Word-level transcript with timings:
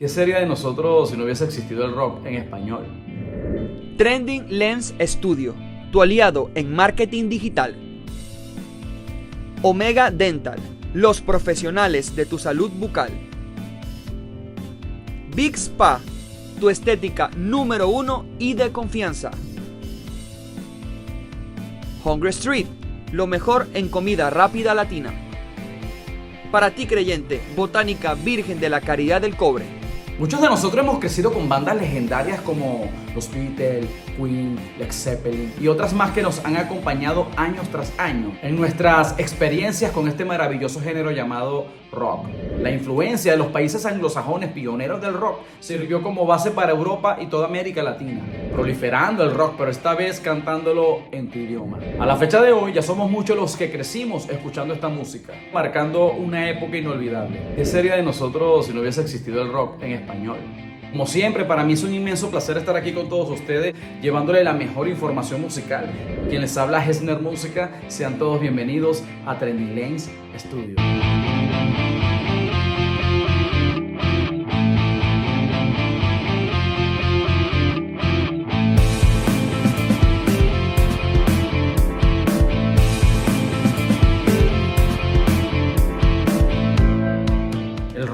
¿Qué 0.00 0.08
sería 0.08 0.38
de 0.38 0.46
nosotros 0.46 1.10
si 1.10 1.16
no 1.18 1.24
hubiese 1.24 1.44
existido 1.44 1.84
el 1.84 1.94
rock 1.94 2.24
en 2.24 2.36
español? 2.36 2.86
Trending 3.98 4.46
Lens 4.48 4.94
Studio, 4.98 5.54
tu 5.92 6.00
aliado 6.00 6.50
en 6.54 6.74
marketing 6.74 7.28
digital. 7.28 7.76
Omega 9.60 10.10
Dental, 10.10 10.58
los 10.94 11.20
profesionales 11.20 12.16
de 12.16 12.24
tu 12.24 12.38
salud 12.38 12.70
bucal. 12.70 13.10
Big 15.36 15.56
Spa, 15.58 16.00
tu 16.58 16.70
estética 16.70 17.30
número 17.36 17.90
uno 17.90 18.24
y 18.38 18.54
de 18.54 18.72
confianza. 18.72 19.32
Hungry 22.02 22.30
Street, 22.30 22.68
lo 23.12 23.26
mejor 23.26 23.66
en 23.74 23.90
comida 23.90 24.30
rápida 24.30 24.72
latina. 24.72 25.12
Para 26.50 26.70
ti 26.70 26.86
creyente, 26.86 27.42
Botánica 27.54 28.14
Virgen 28.14 28.60
de 28.60 28.70
la 28.70 28.80
Caridad 28.80 29.20
del 29.20 29.36
Cobre 29.36 29.79
Muchos 30.20 30.42
de 30.42 30.48
nosotros 30.48 30.84
hemos 30.84 30.98
crecido 30.98 31.32
con 31.32 31.48
bandas 31.48 31.74
legendarias 31.76 32.42
como 32.42 32.90
los 33.14 33.32
Beatles, 33.32 33.86
Queen, 34.18 34.58
Led 34.78 34.92
Zeppelin 34.92 35.50
y 35.58 35.66
otras 35.66 35.94
más 35.94 36.10
que 36.10 36.20
nos 36.20 36.44
han 36.44 36.58
acompañado 36.58 37.28
años 37.38 37.66
tras 37.70 37.90
año 37.98 38.36
en 38.42 38.54
nuestras 38.54 39.18
experiencias 39.18 39.92
con 39.92 40.08
este 40.08 40.26
maravilloso 40.26 40.78
género 40.78 41.10
llamado 41.10 41.68
rock. 41.90 42.26
La 42.60 42.70
influencia 42.70 43.32
de 43.32 43.38
los 43.38 43.46
países 43.46 43.86
anglosajones 43.86 44.52
pioneros 44.52 45.00
del 45.00 45.14
rock 45.14 45.38
sirvió 45.58 46.02
como 46.02 46.26
base 46.26 46.50
para 46.50 46.72
Europa 46.72 47.16
y 47.18 47.24
toda 47.28 47.46
América 47.46 47.82
Latina, 47.82 48.20
proliferando 48.52 49.24
el 49.24 49.34
rock, 49.34 49.54
pero 49.58 49.70
esta 49.70 49.94
vez 49.94 50.20
cantándolo 50.20 51.02
en 51.12 51.30
tu 51.30 51.38
idioma. 51.38 51.78
A 51.98 52.06
la 52.06 52.16
fecha 52.16 52.40
de 52.42 52.52
hoy 52.52 52.72
ya 52.72 52.82
somos 52.82 53.10
muchos 53.10 53.36
los 53.36 53.56
que 53.56 53.70
crecimos 53.70 54.28
escuchando 54.28 54.74
esta 54.74 54.88
música, 54.88 55.32
marcando 55.52 56.12
una 56.12 56.48
época 56.50 56.76
inolvidable. 56.76 57.40
¿Qué 57.56 57.64
sería 57.64 57.96
de 57.96 58.02
nosotros 58.02 58.66
si 58.66 58.72
no 58.72 58.80
hubiese 58.80 59.00
existido 59.00 59.42
el 59.42 59.52
rock 59.52 59.82
en 59.82 59.92
español? 59.92 60.38
Como 60.90 61.06
siempre, 61.06 61.44
para 61.44 61.62
mí 61.62 61.74
es 61.74 61.84
un 61.84 61.94
inmenso 61.94 62.30
placer 62.30 62.56
estar 62.56 62.74
aquí 62.76 62.92
con 62.92 63.08
todos 63.08 63.30
ustedes, 63.30 63.74
llevándole 64.02 64.42
la 64.42 64.52
mejor 64.52 64.88
información 64.88 65.40
musical. 65.40 65.86
Quien 66.28 66.40
les 66.40 66.56
habla 66.56 66.84
Hesner 66.84 67.20
Música, 67.20 67.70
sean 67.86 68.18
todos 68.18 68.40
bienvenidos 68.40 69.04
a 69.24 69.38
Trending 69.38 69.76
Lanes 69.76 70.10
Studio. 70.36 70.74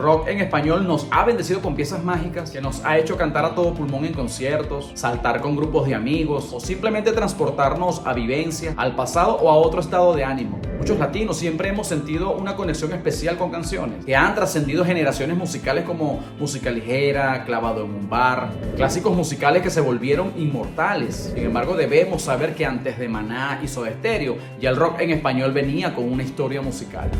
Rock 0.06 0.28
en 0.28 0.38
español 0.38 0.86
nos 0.86 1.08
ha 1.10 1.24
bendecido 1.24 1.60
con 1.60 1.74
piezas 1.74 2.04
mágicas 2.04 2.52
que 2.52 2.60
nos 2.60 2.84
ha 2.84 2.96
hecho 2.96 3.16
cantar 3.16 3.44
a 3.44 3.56
todo 3.56 3.74
pulmón 3.74 4.04
en 4.04 4.12
conciertos, 4.12 4.92
saltar 4.94 5.40
con 5.40 5.56
grupos 5.56 5.88
de 5.88 5.96
amigos 5.96 6.52
o 6.52 6.60
simplemente 6.60 7.10
transportarnos 7.10 8.02
a 8.04 8.12
vivencia, 8.12 8.72
al 8.76 8.94
pasado 8.94 9.34
o 9.34 9.50
a 9.50 9.56
otro 9.56 9.80
estado 9.80 10.14
de 10.14 10.22
ánimo. 10.22 10.60
Muchos 10.78 11.00
latinos 11.00 11.36
siempre 11.36 11.70
hemos 11.70 11.88
sentido 11.88 12.36
una 12.36 12.54
conexión 12.54 12.92
especial 12.92 13.36
con 13.36 13.50
canciones 13.50 14.04
que 14.04 14.14
han 14.14 14.36
trascendido 14.36 14.84
generaciones 14.84 15.36
musicales 15.36 15.82
como 15.82 16.20
música 16.38 16.70
ligera, 16.70 17.44
clavado 17.44 17.84
en 17.84 17.90
un 17.90 18.08
bar, 18.08 18.50
clásicos 18.76 19.12
musicales 19.12 19.60
que 19.60 19.70
se 19.70 19.80
volvieron 19.80 20.32
inmortales. 20.36 21.32
Sin 21.34 21.46
embargo, 21.46 21.74
debemos 21.74 22.22
saber 22.22 22.54
que 22.54 22.64
antes 22.64 22.96
de 22.96 23.08
Maná 23.08 23.58
y 23.60 23.66
Soda 23.66 23.90
Stereo, 23.90 24.36
el 24.60 24.76
rock 24.76 25.00
en 25.00 25.10
español 25.10 25.50
venía 25.50 25.92
con 25.96 26.12
una 26.12 26.22
historia 26.22 26.62
musical. 26.62 27.10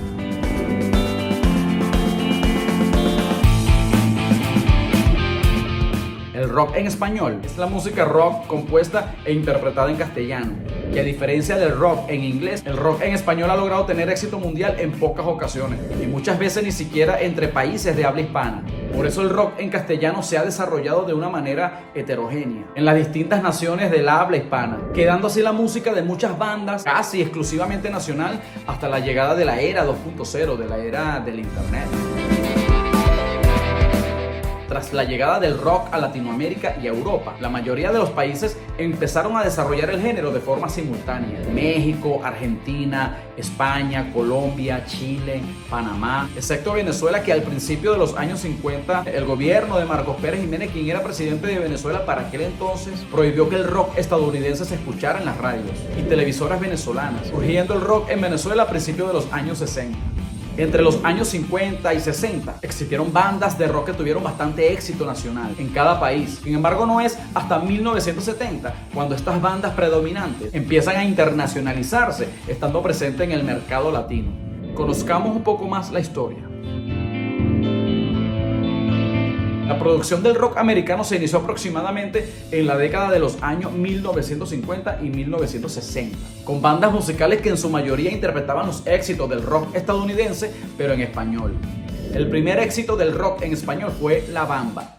El 6.37 6.51
rock 6.51 6.77
en 6.77 6.87
español 6.87 7.41
es 7.43 7.57
la 7.57 7.65
música 7.65 8.05
rock 8.05 8.47
compuesta 8.47 9.15
e 9.25 9.33
interpretada 9.33 9.91
en 9.91 9.97
castellano, 9.97 10.53
que 10.93 11.01
a 11.01 11.03
diferencia 11.03 11.57
del 11.57 11.75
rock 11.75 12.11
en 12.11 12.23
inglés, 12.23 12.63
el 12.67 12.77
rock 12.77 13.01
en 13.01 13.15
español 13.15 13.51
ha 13.51 13.57
logrado 13.57 13.87
tener 13.87 14.11
éxito 14.11 14.39
mundial 14.39 14.77
en 14.79 14.93
pocas 14.93 15.25
ocasiones 15.25 15.81
y 15.99 16.07
muchas 16.07 16.39
veces 16.39 16.63
ni 16.63 16.73
siquiera 16.73 17.23
entre 17.23 17.49
países 17.49 17.97
de 17.97 18.05
habla 18.05 18.21
hispana. 18.21 18.63
Por 18.95 19.07
eso 19.07 19.23
el 19.23 19.31
rock 19.31 19.55
en 19.57 19.71
castellano 19.71 20.23
se 20.23 20.37
ha 20.37 20.45
desarrollado 20.45 21.05
de 21.05 21.15
una 21.15 21.31
manera 21.31 21.91
heterogénea 21.95 22.67
en 22.75 22.85
las 22.85 22.97
distintas 22.97 23.43
naciones 23.43 23.91
del 23.91 24.07
habla 24.07 24.37
hispana, 24.37 24.79
quedando 24.93 25.29
así 25.29 25.41
la 25.41 25.53
música 25.53 25.95
de 25.95 26.03
muchas 26.03 26.37
bandas 26.39 26.85
casi 26.85 27.23
exclusivamente 27.23 27.89
nacional 27.89 28.43
hasta 28.67 28.91
la 28.91 28.99
llegada 28.99 29.35
de 29.35 29.47
la 29.47 29.59
era 29.63 29.87
2.0, 29.87 30.57
de 30.59 30.69
la 30.69 30.77
era 30.77 31.19
del 31.19 31.39
Internet 31.39 31.89
la 34.93 35.05
llegada 35.05 35.41
del 35.41 35.59
rock 35.59 35.89
a 35.93 35.99
Latinoamérica 35.99 36.77
y 36.83 36.87
a 36.87 36.91
Europa. 36.91 37.35
La 37.41 37.49
mayoría 37.49 37.91
de 37.93 37.99
los 37.99 38.11
países 38.11 38.59
empezaron 38.79 39.37
a 39.37 39.43
desarrollar 39.43 39.91
el 39.91 40.01
género 40.01 40.31
de 40.33 40.41
forma 40.41 40.69
simultánea. 40.69 41.41
México, 41.53 42.21
Argentina, 42.23 43.19
España, 43.37 44.13
Colombia, 44.13 44.85
Chile, 44.87 45.41
Panamá, 45.71 46.29
excepto 46.37 46.75
Venezuela 46.75 47.23
que 47.23 47.33
al 47.33 47.43
principio 47.43 47.93
de 47.93 47.99
los 47.99 48.17
años 48.17 48.41
50 48.41 49.05
el 49.07 49.25
gobierno 49.25 49.79
de 49.79 49.85
Marcos 49.85 50.17
Pérez 50.17 50.41
Jiménez, 50.41 50.71
quien 50.71 50.89
era 50.89 51.03
presidente 51.03 51.47
de 51.47 51.59
Venezuela 51.59 52.05
para 52.05 52.23
aquel 52.23 52.43
entonces, 52.43 53.05
prohibió 53.11 53.49
que 53.49 53.57
el 53.57 53.65
rock 53.65 53.97
estadounidense 53.97 54.65
se 54.65 54.75
escuchara 54.75 55.19
en 55.19 55.25
las 55.25 55.39
radios 55.39 55.73
y 55.99 56.03
televisoras 56.03 56.61
venezolanas, 56.61 57.29
surgiendo 57.29 57.75
el 57.75 57.81
rock 57.81 58.11
en 58.11 58.21
Venezuela 58.21 58.65
a 58.65 58.69
principios 58.69 59.09
de 59.09 59.15
los 59.15 59.33
años 59.33 59.59
60. 59.59 60.16
Entre 60.57 60.83
los 60.83 61.05
años 61.05 61.29
50 61.29 61.93
y 61.93 62.01
60 62.01 62.61
existieron 62.63 63.13
bandas 63.13 63.59
de 63.59 63.67
rock 63.67 63.87
que 63.87 63.93
tuvieron 63.93 64.23
bastante 64.23 64.73
éxito 64.73 65.05
nacional 65.05 65.55
en 65.59 65.69
cada 65.69 66.01
país. 66.01 66.41
Sin 66.43 66.55
embargo, 66.55 66.87
no 66.87 67.01
es 67.01 67.19
hasta 67.35 67.59
1970 67.59 68.75
cuando 68.95 69.15
estas 69.15 69.41
bandas 69.41 69.75
predominantes 69.75 70.55
empiezan 70.55 70.97
a 70.97 71.05
internacionalizarse, 71.05 72.29
estando 72.49 72.83
presentes 72.83 73.21
en 73.21 73.33
el 73.33 73.45
mercado 73.45 73.91
latino. 73.91 74.31
Conozcamos 74.75 75.37
un 75.37 75.43
poco 75.43 75.67
más 75.67 75.91
la 75.91 76.01
historia. 76.01 76.43
La 79.67 79.81
producción 79.81 80.23
del 80.23 80.37
rock 80.37 80.59
americano 80.59 81.03
se 81.03 81.17
inició 81.17 81.41
aproximadamente 81.41 82.33
en 82.53 82.69
la 82.69 82.77
década 82.77 83.11
de 83.11 83.19
los 83.19 83.43
años 83.43 83.73
1950 83.73 85.01
y 85.03 85.11
1960, 85.11 86.17
con 86.45 86.63
bandas 86.63 86.93
musicales 86.93 87.41
que 87.41 87.49
en 87.49 87.57
su 87.57 87.69
mayoría 87.69 88.13
interpretaban 88.13 88.67
los 88.67 88.87
éxitos 88.87 89.29
del 89.29 89.43
rock 89.43 89.75
estadounidense, 89.75 90.53
pero 90.79 90.93
en 90.93 91.01
español. 91.01 91.57
El 92.15 92.29
primer 92.29 92.61
éxito 92.61 92.97
del 92.97 93.13
rock 93.13 93.43
en 93.43 93.55
español 93.55 93.91
fue 93.99 94.25
La 94.33 94.45
Bamba. 94.45 94.99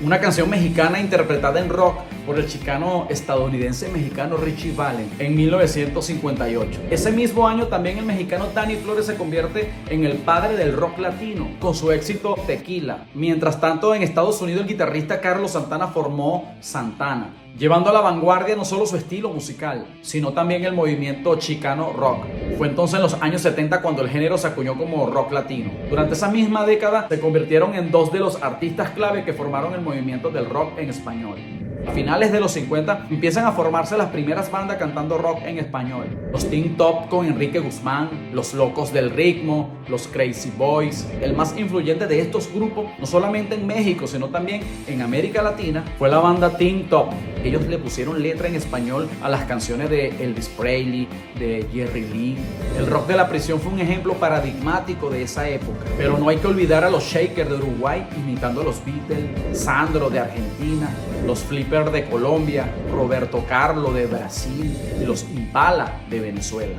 Una 0.00 0.20
canción 0.20 0.48
mexicana 0.48 1.00
interpretada 1.00 1.60
en 1.60 1.68
rock 1.68 1.98
por 2.26 2.38
el 2.38 2.46
chicano 2.46 3.06
estadounidense 3.10 3.88
mexicano 3.88 4.36
Richie 4.36 4.72
Valen 4.72 5.10
en 5.18 5.36
1958. 5.36 6.80
Ese 6.90 7.12
mismo 7.12 7.46
año 7.46 7.66
también 7.66 7.98
el 7.98 8.04
mexicano 8.04 8.46
Danny 8.54 8.76
Flores 8.76 9.06
se 9.06 9.16
convierte 9.16 9.70
en 9.88 10.04
el 10.04 10.18
padre 10.18 10.56
del 10.56 10.74
rock 10.74 10.98
latino 10.98 11.48
con 11.60 11.74
su 11.74 11.92
éxito 11.92 12.36
Tequila. 12.46 13.06
Mientras 13.14 13.60
tanto 13.60 13.94
en 13.94 14.02
Estados 14.02 14.40
Unidos 14.40 14.62
el 14.62 14.68
guitarrista 14.68 15.20
Carlos 15.20 15.52
Santana 15.52 15.88
formó 15.88 16.54
Santana, 16.60 17.30
llevando 17.58 17.90
a 17.90 17.92
la 17.92 18.00
vanguardia 18.00 18.56
no 18.56 18.64
solo 18.64 18.86
su 18.86 18.96
estilo 18.96 19.30
musical, 19.30 19.86
sino 20.02 20.32
también 20.32 20.64
el 20.64 20.72
movimiento 20.72 21.36
chicano 21.36 21.92
rock. 21.92 22.24
Fue 22.56 22.68
entonces 22.68 22.96
en 22.96 23.02
los 23.02 23.14
años 23.22 23.42
70 23.42 23.82
cuando 23.82 24.02
el 24.02 24.08
género 24.08 24.38
se 24.38 24.46
acuñó 24.46 24.76
como 24.76 25.06
rock 25.06 25.32
latino. 25.32 25.70
Durante 25.90 26.14
esa 26.14 26.28
misma 26.28 26.64
década 26.64 27.06
se 27.08 27.20
convirtieron 27.20 27.74
en 27.74 27.90
dos 27.90 28.12
de 28.12 28.20
los 28.20 28.42
artistas 28.42 28.90
clave 28.90 29.24
que 29.24 29.32
formaron 29.32 29.74
el 29.74 29.80
movimiento 29.80 30.30
del 30.30 30.48
rock 30.48 30.78
en 30.78 30.90
español. 30.90 31.38
A 31.86 31.92
finales 31.92 32.32
de 32.32 32.40
los 32.40 32.52
50 32.52 33.08
empiezan 33.10 33.46
a 33.46 33.52
formarse 33.52 33.96
las 33.96 34.08
primeras 34.08 34.50
bandas 34.50 34.78
cantando 34.78 35.18
rock 35.18 35.42
en 35.44 35.58
español. 35.58 36.06
Los 36.32 36.48
Teen 36.48 36.76
Top 36.76 37.08
con 37.08 37.26
Enrique 37.26 37.58
Guzmán, 37.58 38.30
Los 38.32 38.54
Locos 38.54 38.92
del 38.92 39.10
Ritmo, 39.10 39.70
Los 39.88 40.08
Crazy 40.08 40.50
Boys. 40.56 41.06
El 41.20 41.34
más 41.34 41.56
influyente 41.58 42.06
de 42.06 42.20
estos 42.20 42.52
grupos, 42.52 42.86
no 42.98 43.06
solamente 43.06 43.54
en 43.54 43.66
México, 43.66 44.06
sino 44.06 44.28
también 44.28 44.62
en 44.86 45.02
América 45.02 45.42
Latina, 45.42 45.84
fue 45.98 46.08
la 46.08 46.18
banda 46.18 46.56
Teen 46.56 46.88
Top. 46.88 47.08
Ellos 47.44 47.66
le 47.66 47.78
pusieron 47.78 48.22
letra 48.22 48.48
en 48.48 48.54
español 48.54 49.08
a 49.22 49.28
las 49.28 49.44
canciones 49.44 49.90
de 49.90 50.08
Elvis 50.08 50.48
Presley, 50.48 51.06
de 51.38 51.66
Jerry 51.72 52.06
Lee. 52.06 52.38
El 52.78 52.86
rock 52.86 53.06
de 53.08 53.16
la 53.16 53.28
prisión 53.28 53.60
fue 53.60 53.72
un 53.72 53.80
ejemplo 53.80 54.14
paradigmático 54.14 55.10
de 55.10 55.22
esa 55.22 55.48
época. 55.48 55.84
Pero 55.98 56.16
no 56.16 56.30
hay 56.30 56.38
que 56.38 56.46
olvidar 56.46 56.82
a 56.84 56.90
los 56.90 57.04
Shakers 57.04 57.50
de 57.50 57.56
Uruguay 57.56 58.06
imitando 58.16 58.62
a 58.62 58.64
los 58.64 58.82
Beatles, 58.84 59.58
Sandro 59.58 60.08
de 60.08 60.20
Argentina, 60.20 60.88
los 61.26 61.40
Flipper 61.40 61.90
de 61.90 62.04
Colombia, 62.04 62.66
Roberto 62.90 63.44
Carlo 63.48 63.92
de 63.92 64.06
Brasil 64.06 64.76
y 65.00 65.04
los 65.04 65.22
Impala 65.24 66.00
de 66.10 66.20
Venezuela. 66.20 66.78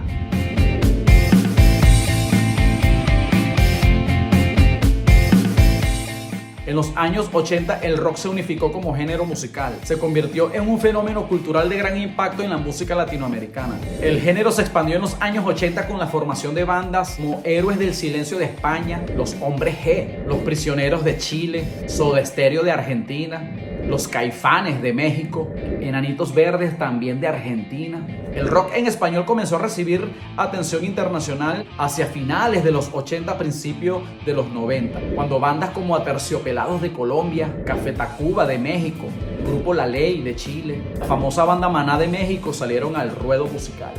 El 6.66 6.72
En 6.76 6.76
los 6.76 6.92
años 6.98 7.30
80 7.32 7.80
el 7.84 7.96
rock 7.98 8.18
se 8.18 8.28
unificó 8.28 8.72
como 8.72 8.96
género 8.96 9.24
musical, 9.24 9.78
se 9.84 9.98
convirtió 9.98 10.54
en 10.54 10.68
un 10.68 10.80
fenómeno 10.80 11.28
cultural 11.30 11.70
de 11.70 11.78
gran 11.78 11.96
impacto 11.96 12.44
en 12.44 12.50
la 12.50 12.58
música 12.58 12.96
latinoamericana. 12.96 13.80
El 14.02 14.20
género 14.20 14.52
se 14.52 14.64
expandió 14.64 14.96
en 14.96 15.02
los 15.02 15.16
años 15.22 15.46
80 15.46 15.88
con 15.88 16.00
la 16.00 16.08
formación 16.08 16.56
de 16.56 16.64
bandas 16.64 17.16
como 17.16 17.42
Héroes 17.46 17.78
del 17.78 17.94
Silencio 17.94 18.40
de 18.40 18.46
España, 18.46 19.06
Los 19.16 19.38
Hombres 19.42 19.76
G, 19.86 20.26
Los 20.26 20.40
Prisioneros 20.40 21.06
de 21.06 21.18
Chile, 21.18 21.64
Soda 21.88 22.26
Stereo 22.26 22.64
de 22.64 22.72
Argentina, 22.72 23.52
los 23.88 24.08
Caifanes 24.08 24.82
de 24.82 24.94
México, 24.94 25.50
Enanitos 25.56 26.34
Verdes 26.34 26.78
también 26.78 27.20
de 27.22 27.28
Argentina. 27.28 28.06
El 28.34 28.48
rock 28.48 28.72
en 28.76 28.88
español 28.88 29.26
comenzó 29.26 29.58
a 29.58 29.60
recibir 29.60 30.10
atención 30.38 30.84
internacional 30.84 31.66
hacia 31.78 32.06
finales 32.08 32.64
de 32.64 32.72
los 32.72 32.90
80, 32.94 33.38
principios 33.38 34.02
de 34.26 34.34
los 34.34 34.50
90, 34.50 35.00
cuando 35.16 35.40
bandas 35.40 35.72
como 35.72 35.96
Aterciopelados 35.96 36.82
de 36.82 36.92
Colombia, 36.92 37.64
Café 37.66 37.94
Tacuba 37.94 38.46
de 38.46 38.58
México, 38.58 39.06
Grupo 39.46 39.74
La 39.74 39.86
Ley 39.86 40.22
de 40.22 40.36
Chile, 40.36 40.82
la 41.00 41.06
famosa 41.06 41.46
banda 41.46 41.70
Maná 41.70 41.98
de 41.98 42.08
México 42.08 42.54
salieron 42.54 42.96
al 42.96 43.16
ruedo 43.16 43.46
musical 43.46 43.94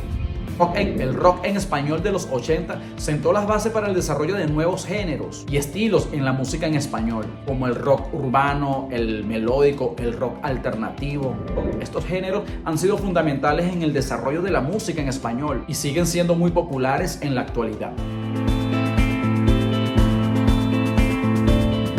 el 0.75 1.13
rock 1.13 1.45
en 1.45 1.55
español 1.55 2.01
de 2.01 2.11
los 2.11 2.27
80 2.31 2.81
sentó 2.95 3.31
las 3.31 3.47
bases 3.47 3.71
para 3.71 3.87
el 3.87 3.93
desarrollo 3.93 4.35
de 4.35 4.47
nuevos 4.47 4.85
géneros 4.85 5.45
y 5.49 5.57
estilos 5.57 6.09
en 6.11 6.25
la 6.25 6.33
música 6.33 6.65
en 6.65 6.75
español, 6.75 7.25
como 7.45 7.67
el 7.67 7.75
rock 7.75 8.13
urbano, 8.13 8.87
el 8.91 9.23
melódico, 9.23 9.95
el 9.99 10.13
rock 10.13 10.37
alternativo. 10.41 11.35
Estos 11.79 12.05
géneros 12.05 12.43
han 12.65 12.77
sido 12.77 12.97
fundamentales 12.97 13.71
en 13.71 13.83
el 13.83 13.93
desarrollo 13.93 14.41
de 14.41 14.51
la 14.51 14.61
música 14.61 15.01
en 15.01 15.09
español 15.09 15.63
y 15.67 15.75
siguen 15.75 16.07
siendo 16.07 16.35
muy 16.35 16.51
populares 16.51 17.19
en 17.21 17.35
la 17.35 17.41
actualidad. 17.41 17.91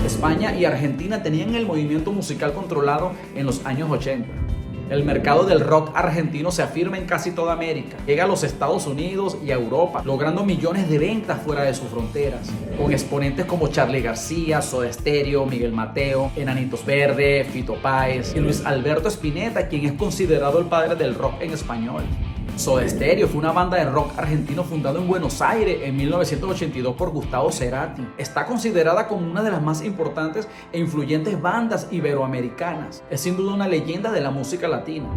España 0.04 0.52
y 0.56 0.64
Argentina 0.64 1.22
tenían 1.22 1.54
el 1.54 1.64
movimiento 1.64 2.11
musical 2.11 2.52
controlado 2.52 3.12
en 3.37 3.46
los 3.46 3.64
años 3.64 3.88
80 3.88 4.48
el 4.90 5.05
mercado 5.05 5.44
del 5.44 5.61
rock 5.61 5.90
argentino 5.94 6.50
se 6.50 6.62
afirma 6.62 6.99
en 6.99 7.06
casi 7.06 7.32
toda 7.32 7.52
América. 7.52 7.96
Llega 8.06 8.25
a 8.25 8.26
los 8.26 8.43
Estados 8.43 8.87
Unidos 8.87 9.37
y 9.44 9.50
a 9.50 9.55
Europa, 9.55 10.02
logrando 10.05 10.44
millones 10.44 10.88
de 10.88 10.99
ventas 10.99 11.43
fuera 11.43 11.62
de 11.62 11.75
sus 11.75 11.88
fronteras, 11.88 12.49
con 12.76 12.93
exponentes 12.93 13.46
como 13.46 13.69
Charlie 13.69 14.00
García, 14.00 14.62
Soda 14.62 14.93
Stereo, 14.93 15.46
Miguel 15.46 15.73
Mateo, 15.73 16.31
Enanitos 16.37 16.85
Verde, 16.85 17.46
Fito 17.52 17.75
Páez 17.75 18.35
y 18.35 18.40
Luis 18.40 18.64
Alberto 18.64 19.08
Spinetta, 19.08 19.69
quien 19.69 19.85
es 19.87 19.93
considerado 19.93 20.58
el 20.58 20.67
padre 20.67 20.94
del 20.94 21.14
rock 21.14 21.35
en 21.40 21.52
español. 21.52 22.05
Soda 22.58 22.88
Stereo 22.88 23.28
fue 23.28 23.38
una 23.38 23.52
banda 23.52 23.76
de 23.76 23.84
rock 23.84 24.19
argentino 24.19 24.64
fundada 24.64 24.99
en 24.99 25.06
Buenos 25.06 25.40
Aires 25.40 25.78
en 25.81 25.96
1982 25.96 26.96
por 26.96 27.10
Gustavo 27.10 27.52
Cerati. 27.52 28.05
Está 28.19 28.46
considerada 28.46 29.06
como 29.06 29.31
una 29.31 29.44
de 29.44 29.52
las 29.52 29.62
más 29.62 29.81
importantes 29.84 30.49
e 30.72 30.81
influyentes 30.81 31.40
bandas 31.40 31.87
iberoamericanas. 31.93 33.05
Es 33.10 33.20
sin 33.20 33.37
duda 33.37 33.55
una 33.55 33.69
leyenda 33.69 34.10
de 34.10 34.22
la 34.22 34.32
música 34.32 34.66
latina. 34.66 35.08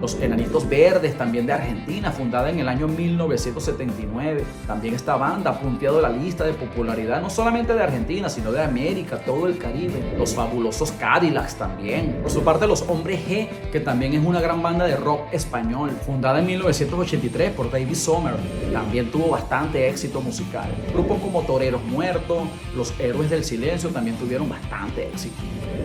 Los 0.00 0.14
Enanitos 0.20 0.68
Verdes, 0.68 1.16
también 1.16 1.46
de 1.46 1.52
Argentina, 1.52 2.12
fundada 2.12 2.50
en 2.50 2.60
el 2.60 2.68
año 2.68 2.86
1979. 2.86 4.44
También 4.66 4.94
esta 4.94 5.16
banda 5.16 5.50
ha 5.50 5.60
punteado 5.60 6.00
la 6.00 6.08
lista 6.08 6.44
de 6.44 6.52
popularidad 6.52 7.20
no 7.20 7.30
solamente 7.30 7.74
de 7.74 7.82
Argentina, 7.82 8.28
sino 8.28 8.52
de 8.52 8.62
América, 8.62 9.18
todo 9.18 9.46
el 9.46 9.58
Caribe. 9.58 10.14
Los 10.16 10.34
fabulosos 10.34 10.92
Cadillacs 10.92 11.56
también. 11.56 12.18
Por 12.22 12.30
su 12.30 12.42
parte, 12.42 12.66
los 12.66 12.82
Hombres 12.82 13.20
G, 13.28 13.48
que 13.72 13.80
también 13.80 14.14
es 14.14 14.24
una 14.24 14.40
gran 14.40 14.62
banda 14.62 14.86
de 14.86 14.96
rock 14.96 15.32
español, 15.32 15.90
fundada 16.06 16.38
en 16.38 16.46
1983 16.46 17.52
por 17.52 17.70
David 17.70 17.94
Sommer. 17.94 18.34
También 18.72 19.10
tuvo 19.10 19.30
bastante 19.30 19.88
éxito 19.88 20.20
musical. 20.20 20.68
Grupos 20.92 21.20
como 21.20 21.42
Toreros 21.42 21.82
Muertos, 21.84 22.48
Los 22.76 22.98
Héroes 23.00 23.30
del 23.30 23.44
Silencio 23.44 23.90
también 23.90 24.16
tuvieron 24.16 24.48
bastante 24.48 25.08
éxito. 25.08 25.36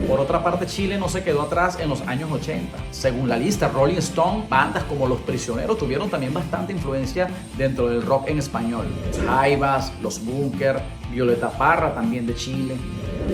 Por 0.08 0.20
otra 0.20 0.44
parte, 0.44 0.66
Chile 0.66 0.98
no 0.98 1.08
se 1.08 1.24
quedó 1.24 1.42
atrás 1.42 1.78
en 1.80 1.90
los 1.90 2.02
años 2.02 2.32
80. 2.32 2.78
Según 2.92 3.30
la 3.30 3.38
lista 3.38 3.70
Rolling 3.70 3.98
Stone, 3.98 4.46
bandas 4.50 4.84
como 4.84 5.08
Los 5.08 5.22
Prisioneros 5.22 5.78
tuvieron 5.78 6.10
también 6.10 6.34
bastante 6.34 6.74
influencia 6.74 7.30
dentro 7.58 7.88
del 7.88 8.04
rock 8.04 8.28
en 8.28 8.40
español. 8.40 8.86
Jaivas, 9.26 9.94
Los 10.02 10.24
Bunker, 10.24 10.82
Violeta 11.12 11.50
Parra 11.52 11.94
también 11.94 12.26
de 12.26 12.36
Chile. 12.36 12.76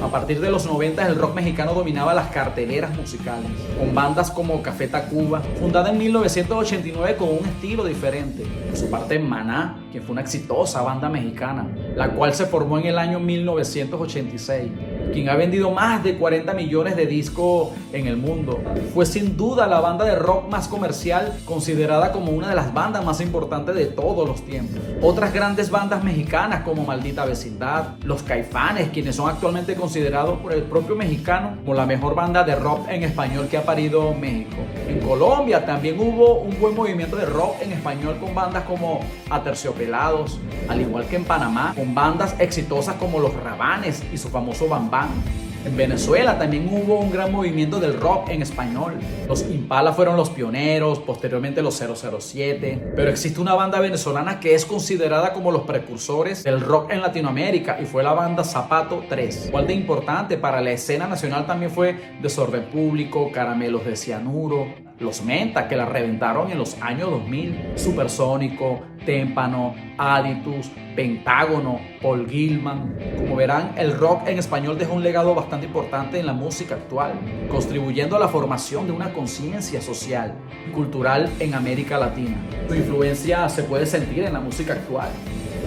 A 0.01 0.07
partir 0.07 0.39
de 0.39 0.51
los 0.51 0.67
90 0.67 1.07
el 1.07 1.15
rock 1.15 1.33
mexicano 1.33 1.73
dominaba 1.73 2.13
las 2.13 2.27
carteleras 2.27 2.95
musicales, 2.95 3.49
con 3.77 3.95
bandas 3.95 4.29
como 4.29 4.61
Café 4.61 4.87
Tacuba, 4.87 5.41
fundada 5.59 5.89
en 5.89 5.97
1989 5.97 7.15
con 7.15 7.29
un 7.29 7.45
estilo 7.45 7.83
diferente. 7.85 8.43
Por 8.67 8.77
su 8.77 8.89
parte 8.89 9.17
Maná, 9.17 9.77
que 9.91 9.99
fue 9.99 10.11
una 10.11 10.21
exitosa 10.21 10.83
banda 10.83 11.09
mexicana, 11.09 11.67
la 11.95 12.11
cual 12.11 12.33
se 12.33 12.45
formó 12.45 12.77
en 12.77 12.85
el 12.85 12.99
año 12.99 13.19
1986 13.19 14.71
quien 15.13 15.29
ha 15.29 15.35
vendido 15.35 15.71
más 15.71 16.03
de 16.03 16.15
40 16.15 16.53
millones 16.53 16.95
de 16.95 17.05
discos 17.05 17.69
en 17.93 18.07
el 18.07 18.17
mundo. 18.17 18.59
Fue 18.93 19.05
sin 19.05 19.37
duda 19.37 19.67
la 19.67 19.79
banda 19.79 20.05
de 20.05 20.15
rock 20.15 20.49
más 20.49 20.67
comercial, 20.67 21.37
considerada 21.45 22.11
como 22.11 22.31
una 22.31 22.49
de 22.49 22.55
las 22.55 22.73
bandas 22.73 23.03
más 23.03 23.21
importantes 23.21 23.75
de 23.75 23.85
todos 23.85 24.27
los 24.27 24.41
tiempos. 24.43 24.79
Otras 25.01 25.33
grandes 25.33 25.69
bandas 25.69 26.03
mexicanas 26.03 26.63
como 26.63 26.83
Maldita 26.85 27.25
Vecindad, 27.25 27.95
Los 28.03 28.23
Caifanes, 28.23 28.89
quienes 28.89 29.15
son 29.15 29.29
actualmente 29.29 29.75
considerados 29.75 30.39
por 30.39 30.53
el 30.53 30.63
propio 30.63 30.95
mexicano 30.95 31.57
como 31.61 31.73
la 31.73 31.85
mejor 31.85 32.15
banda 32.15 32.43
de 32.43 32.55
rock 32.55 32.87
en 32.89 33.03
español 33.03 33.47
que 33.49 33.57
ha 33.57 33.63
parido 33.63 34.13
México. 34.13 34.57
En 34.87 34.99
Colombia 34.99 35.65
también 35.65 35.99
hubo 35.99 36.39
un 36.39 36.59
buen 36.59 36.75
movimiento 36.75 37.15
de 37.15 37.25
rock 37.25 37.61
en 37.61 37.71
español 37.71 38.17
con 38.19 38.33
bandas 38.33 38.63
como 38.63 38.99
Aterciopelados, 39.29 40.39
al 40.67 40.81
igual 40.81 41.05
que 41.05 41.15
en 41.15 41.25
Panamá, 41.25 41.73
con 41.75 41.93
bandas 41.93 42.35
exitosas 42.39 42.95
como 42.95 43.19
Los 43.19 43.33
Rabanes 43.43 44.03
y 44.13 44.17
su 44.17 44.29
famoso 44.29 44.67
Bambam 44.99 45.39
en 45.65 45.75
Venezuela 45.75 46.39
también 46.39 46.69
hubo 46.71 46.99
un 46.99 47.11
gran 47.11 47.33
movimiento 47.33 47.81
del 47.81 47.99
rock 47.99 48.29
en 48.29 48.41
español. 48.41 48.93
Los 49.27 49.41
Impala 49.41 49.91
fueron 49.91 50.15
los 50.15 50.29
pioneros, 50.29 50.99
posteriormente 50.99 51.61
los 51.61 51.75
007. 51.75 52.93
Pero 52.95 53.09
existe 53.09 53.41
una 53.41 53.55
banda 53.55 53.79
venezolana 53.81 54.39
que 54.39 54.55
es 54.55 54.65
considerada 54.65 55.33
como 55.33 55.51
los 55.51 55.63
precursores 55.63 56.43
del 56.43 56.61
rock 56.61 56.91
en 56.91 57.01
Latinoamérica 57.01 57.77
y 57.81 57.85
fue 57.85 58.03
la 58.03 58.13
banda 58.13 58.45
Zapato 58.45 59.03
3. 59.09 59.47
Igual 59.47 59.67
de 59.67 59.73
importante 59.73 60.37
para 60.37 60.61
la 60.61 60.71
escena 60.71 61.07
nacional 61.07 61.45
también 61.45 61.71
fue 61.71 62.15
Desorden 62.21 62.63
Público, 62.63 63.29
Caramelos 63.29 63.85
de 63.85 63.97
Cianuro, 63.97 64.88
Los 64.99 65.23
Menta 65.23 65.67
que 65.67 65.75
la 65.75 65.85
reventaron 65.85 66.51
en 66.51 66.57
los 66.57 66.81
años 66.81 67.09
2000, 67.09 67.73
Supersónico, 67.75 68.81
Témpano, 69.05 69.73
Aditus, 69.97 70.69
Pentágono, 70.95 71.79
Paul 72.01 72.29
Gilman. 72.29 72.97
Como 73.17 73.35
verán, 73.37 73.73
el 73.77 73.97
rock 73.97 74.27
en 74.27 74.39
español 74.39 74.77
dejó 74.77 74.95
un 74.95 75.03
legado 75.03 75.33
bastante 75.33 75.67
importante 75.67 76.19
en 76.19 76.25
la 76.25 76.33
música 76.33 76.75
actual, 76.75 77.13
contribuyendo 77.49 78.15
a 78.15 78.19
la 78.19 78.27
formación 78.27 78.85
de 78.87 78.91
una 78.91 79.13
conciencia 79.13 79.81
social 79.81 80.33
y 80.67 80.71
cultural 80.71 81.29
en 81.39 81.53
América 81.53 81.97
Latina. 81.97 82.37
Su 82.67 82.75
influencia 82.75 83.47
se 83.49 83.63
puede 83.63 83.85
sentir 83.85 84.23
en 84.23 84.33
la 84.33 84.41
música 84.41 84.73
actual 84.73 85.09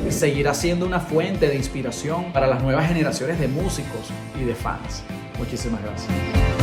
y 0.07 0.13
seguirá 0.13 0.53
siendo 0.55 0.87
una 0.87 1.01
fuente 1.01 1.49
de 1.49 1.57
inspiración 1.57 2.33
para 2.33 2.47
las 2.47 2.63
nuevas 2.63 2.87
generaciones 2.87 3.41
de 3.41 3.49
músicos 3.49 4.11
y 4.41 4.45
de 4.45 4.55
fans. 4.55 5.03
Muchísimas 5.39 5.83
gracias. 5.83 6.62